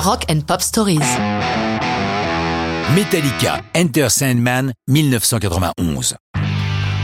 Rock 0.00 0.26
and 0.30 0.42
Pop 0.46 0.62
Stories. 0.62 1.00
Metallica, 2.94 3.60
Enter 3.76 4.08
Sandman, 4.08 4.72
1991. 4.86 6.14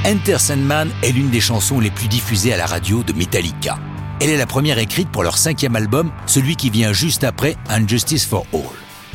Enter 0.07 0.39
Sandman 0.39 0.89
est 1.03 1.11
l'une 1.11 1.29
des 1.29 1.41
chansons 1.41 1.81
les 1.81 1.91
plus 1.91 2.07
diffusées 2.07 2.55
à 2.55 2.57
la 2.57 2.67
radio 2.67 3.03
de 3.03 3.13
Metallica. 3.13 3.79
Elle 4.21 4.31
est 4.31 4.37
la 4.37 4.47
première 4.47 4.79
écrite 4.79 5.11
pour 5.11 5.25
leur 5.25 5.39
cinquième 5.39 5.75
album, 5.75 6.13
celui 6.27 6.55
qui 6.55 6.71
vient 6.71 6.93
juste 6.93 7.25
après 7.25 7.57
Unjustice 7.69 8.27
for 8.27 8.47
All. 8.53 8.63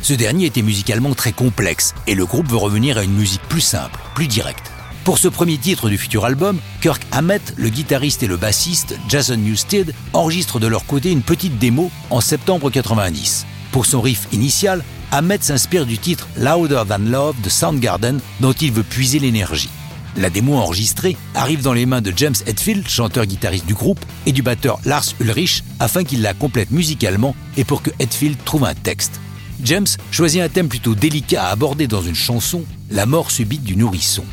Ce 0.02 0.12
dernier 0.12 0.46
était 0.46 0.62
musicalement 0.62 1.14
très 1.14 1.32
complexe 1.32 1.94
et 2.06 2.14
le 2.14 2.26
groupe 2.26 2.48
veut 2.48 2.58
revenir 2.58 2.98
à 2.98 3.02
une 3.02 3.14
musique 3.16 3.42
plus 3.48 3.62
simple, 3.62 3.98
plus 4.14 4.26
directe. 4.26 4.70
Pour 5.04 5.16
ce 5.16 5.28
premier 5.28 5.56
titre 5.56 5.88
du 5.88 5.96
futur 5.96 6.26
album, 6.26 6.58
Kirk 6.82 7.02
Hammett, 7.12 7.54
le 7.56 7.70
guitariste 7.70 8.22
et 8.22 8.26
le 8.26 8.36
bassiste 8.36 8.98
Jason 9.08 9.36
Newsted 9.36 9.94
enregistrent 10.12 10.60
de 10.60 10.66
leur 10.66 10.84
côté 10.84 11.10
une 11.10 11.22
petite 11.22 11.58
démo 11.58 11.90
en 12.10 12.20
septembre 12.20 12.68
90. 12.68 13.46
Pour 13.72 13.86
son 13.86 14.00
riff 14.00 14.26
initial, 14.32 14.82
Hammett 15.12 15.42
s'inspire 15.42 15.86
du 15.86 15.98
titre 15.98 16.28
Louder 16.36 16.82
Than 16.88 16.98
Love 16.98 17.40
de 17.42 17.48
Soundgarden 17.48 18.20
dont 18.40 18.52
il 18.52 18.72
veut 18.72 18.82
puiser 18.82 19.18
l'énergie. 19.18 19.70
La 20.16 20.28
démo 20.28 20.56
enregistrée 20.56 21.16
arrive 21.34 21.62
dans 21.62 21.72
les 21.72 21.86
mains 21.86 22.00
de 22.00 22.12
James 22.16 22.34
Hetfield, 22.46 22.88
chanteur-guitariste 22.88 23.66
du 23.66 23.74
groupe, 23.74 24.04
et 24.26 24.32
du 24.32 24.42
batteur 24.42 24.80
Lars 24.84 25.06
Ulrich 25.20 25.62
afin 25.78 26.02
qu'il 26.02 26.22
la 26.22 26.34
complète 26.34 26.72
musicalement 26.72 27.36
et 27.56 27.64
pour 27.64 27.82
que 27.82 27.90
Hetfield 28.00 28.36
trouve 28.44 28.64
un 28.64 28.74
texte. 28.74 29.20
James 29.62 29.86
choisit 30.10 30.42
un 30.42 30.48
thème 30.48 30.68
plutôt 30.68 30.94
délicat 30.94 31.44
à 31.44 31.50
aborder 31.50 31.86
dans 31.86 32.02
une 32.02 32.14
chanson, 32.14 32.64
la 32.90 33.06
mort 33.06 33.30
subite 33.30 33.62
du 33.62 33.76
nourrisson. 33.76 34.24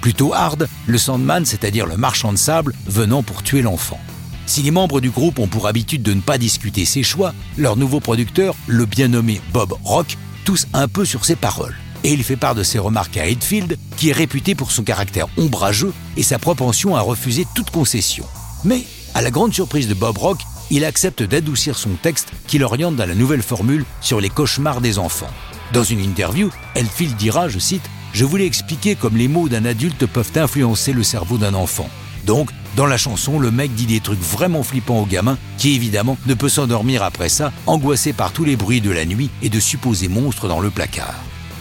Plutôt 0.00 0.34
hard, 0.34 0.68
le 0.86 0.98
Sandman, 0.98 1.44
c'est-à-dire 1.46 1.86
le 1.86 1.96
marchand 1.96 2.32
de 2.32 2.38
sable, 2.38 2.74
venant 2.86 3.22
pour 3.22 3.42
tuer 3.42 3.62
l'enfant. 3.62 3.98
Si 4.46 4.62
les 4.62 4.70
membres 4.70 5.00
du 5.00 5.10
groupe 5.10 5.38
ont 5.38 5.46
pour 5.46 5.66
habitude 5.66 6.02
de 6.02 6.12
ne 6.12 6.20
pas 6.20 6.38
discuter 6.38 6.84
ses 6.84 7.02
choix, 7.02 7.34
leur 7.56 7.76
nouveau 7.76 8.00
producteur, 8.00 8.54
le 8.66 8.84
bien 8.84 9.08
nommé 9.08 9.40
Bob 9.52 9.74
Rock, 9.82 10.18
tousse 10.44 10.66
un 10.74 10.88
peu 10.88 11.04
sur 11.04 11.24
ses 11.24 11.36
paroles. 11.36 11.74
Et 12.04 12.12
il 12.12 12.22
fait 12.22 12.36
part 12.36 12.54
de 12.54 12.62
ses 12.62 12.78
remarques 12.78 13.16
à 13.16 13.26
Hetfield, 13.26 13.78
qui 13.96 14.10
est 14.10 14.12
réputé 14.12 14.54
pour 14.54 14.70
son 14.70 14.82
caractère 14.82 15.28
ombrageux 15.38 15.94
et 16.18 16.22
sa 16.22 16.38
propension 16.38 16.94
à 16.94 17.00
refuser 17.00 17.46
toute 17.54 17.70
concession. 17.70 18.26
Mais, 18.64 18.82
à 19.14 19.22
la 19.22 19.30
grande 19.30 19.54
surprise 19.54 19.88
de 19.88 19.94
Bob 19.94 20.18
Rock, 20.18 20.40
il 20.70 20.84
accepte 20.84 21.22
d'adoucir 21.22 21.78
son 21.78 21.94
texte 21.94 22.28
qui 22.46 22.58
l'oriente 22.58 22.96
dans 22.96 23.06
la 23.06 23.14
nouvelle 23.14 23.42
formule 23.42 23.84
sur 24.02 24.20
les 24.20 24.28
cauchemars 24.28 24.82
des 24.82 24.98
enfants. 24.98 25.30
Dans 25.72 25.84
une 25.84 26.00
interview, 26.00 26.50
Hetfield 26.74 27.16
dira, 27.16 27.48
je 27.48 27.58
cite, 27.58 27.88
je 28.12 28.24
voulais 28.26 28.46
expliquer 28.46 28.94
comme 28.94 29.16
les 29.16 29.28
mots 29.28 29.48
d'un 29.48 29.64
adulte 29.64 30.06
peuvent 30.06 30.32
influencer 30.36 30.92
le 30.92 31.02
cerveau 31.02 31.38
d'un 31.38 31.54
enfant. 31.54 31.88
Donc, 32.26 32.50
dans 32.76 32.86
la 32.86 32.96
chanson, 32.96 33.38
le 33.38 33.50
mec 33.50 33.74
dit 33.74 33.86
des 33.86 34.00
trucs 34.00 34.20
vraiment 34.20 34.62
flippants 34.62 35.00
au 35.00 35.06
gamin, 35.06 35.38
qui 35.58 35.74
évidemment 35.74 36.18
ne 36.26 36.34
peut 36.34 36.48
s'endormir 36.48 37.02
après 37.02 37.28
ça, 37.28 37.52
angoissé 37.66 38.12
par 38.12 38.32
tous 38.32 38.44
les 38.44 38.56
bruits 38.56 38.80
de 38.80 38.90
la 38.90 39.04
nuit 39.04 39.30
et 39.42 39.48
de 39.48 39.60
supposés 39.60 40.08
monstres 40.08 40.48
dans 40.48 40.60
le 40.60 40.70
placard. 40.70 41.14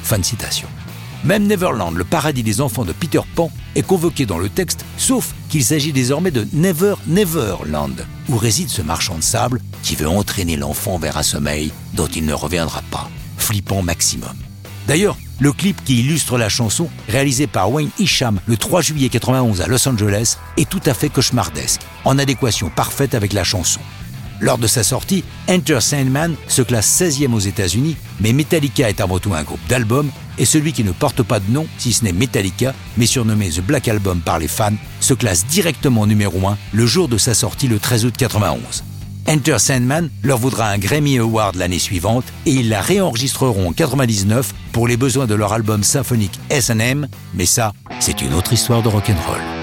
Fin 0.04 0.18
de 0.18 0.26
citation. 0.26 0.68
Même 1.24 1.48
Neverland, 1.48 1.96
le 1.96 2.04
paradis 2.04 2.44
des 2.44 2.60
enfants 2.60 2.84
de 2.84 2.92
Peter 2.92 3.22
Pan, 3.36 3.52
est 3.76 3.84
convoqué 3.84 4.26
dans 4.26 4.40
le 4.40 4.50
texte, 4.50 4.86
sauf 4.98 5.34
qu'il 5.50 5.64
s'agit 5.64 5.94
désormais 5.94 6.32
de 6.32 6.48
Never 6.52 6.96
Neverland, 7.08 8.06
où 8.28 8.36
réside 8.36 8.70
ce 8.70 8.82
marchand 8.82 9.16
de 9.16 9.24
sable 9.24 9.62
qui 9.84 9.96
veut 9.96 10.10
entraîner 10.10 10.58
l'enfant 10.58 10.98
vers 10.98 11.18
un 11.18 11.24
sommeil 11.24 11.72
dont 11.94 12.08
il 12.08 12.26
ne 12.26 12.34
reviendra 12.34 12.82
pas. 12.92 13.10
Flippant 13.38 13.84
maximum. 13.84 14.36
D'ailleurs, 14.88 15.18
le 15.40 15.52
clip 15.52 15.84
qui 15.84 16.00
illustre 16.00 16.38
la 16.38 16.50
chanson, 16.50 16.90
réalisé 17.08 17.48
par 17.48 17.72
Wayne 17.72 17.90
Isham 18.00 18.40
le 18.46 18.58
3 18.58 18.82
juillet 18.82 19.10
91 19.10 19.62
à 19.62 19.68
Los 19.68 19.88
Angeles, 19.88 20.38
est 20.58 20.70
tout 20.70 20.82
à 20.86 20.94
fait 20.94 21.10
cauchemardesque, 21.10 21.82
en 22.06 22.20
adéquation 22.20 22.70
parfaite 22.70 23.16
avec 23.16 23.34
la 23.34 23.44
chanson. 23.44 23.82
Lors 24.40 24.58
de 24.58 24.68
sa 24.68 24.84
sortie, 24.84 25.24
Enter 25.50 25.80
Sandman 25.80 26.36
se 26.48 26.62
classe 26.62 27.02
16e 27.02 27.34
aux 27.34 27.40
États-Unis, 27.40 27.96
mais 28.20 28.34
Metallica 28.34 28.90
est 28.90 29.00
avant 29.00 29.20
tout 29.20 29.34
un 29.34 29.44
groupe 29.44 29.66
d'albums, 29.70 30.12
et 30.38 30.46
celui 30.46 30.74
qui 30.74 30.84
ne 30.84 30.92
porte 30.92 31.24
pas 31.24 31.40
de 31.40 31.50
nom, 31.52 31.66
si 31.78 31.94
ce 31.94 32.04
n'est 32.04 32.12
Metallica, 32.12 32.74
mais 32.98 33.06
surnommé 33.06 33.50
The 33.50 33.62
Black 33.62 33.88
Album 33.88 34.20
par 34.20 34.40
les 34.40 34.48
fans, 34.48 34.76
se 35.00 35.14
classe 35.14 35.46
directement 35.46 36.06
numéro 36.08 36.46
1 36.48 36.58
le 36.74 36.86
jour 36.86 37.08
de 37.08 37.18
sa 37.18 37.34
sortie 37.34 37.68
le 37.68 37.80
13 37.80 38.06
août 38.06 38.16
91. 38.18 38.84
Enter 39.28 39.58
Sandman 39.60 40.10
leur 40.22 40.38
vaudra 40.38 40.70
un 40.70 40.78
Grammy 40.78 41.18
Award 41.18 41.56
l'année 41.56 41.80
suivante 41.80 42.26
et 42.46 42.52
ils 42.52 42.70
la 42.70 42.82
réenregistreront 42.82 43.70
en 43.70 43.74
99 43.74 44.54
pour 44.72 44.88
les 44.88 44.98
besoins 44.98 45.28
de 45.28 45.36
leur 45.36 45.54
album 45.54 45.84
symphonique 45.84 46.40
S&M, 46.50 47.08
mais 47.34 47.46
ça, 47.46 47.74
c'est 48.00 48.22
une 48.22 48.34
autre 48.34 48.54
histoire 48.54 48.82
de 48.82 48.90
rock'n'roll. 48.90 49.63